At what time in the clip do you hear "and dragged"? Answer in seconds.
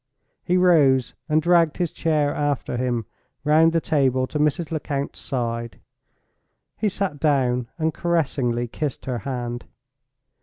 1.29-1.77